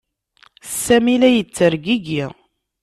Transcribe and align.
Sami 0.83 1.15
la 1.21 1.29
yettergigi. 1.35 2.23